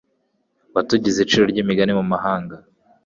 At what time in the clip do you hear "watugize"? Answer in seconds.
0.73-1.17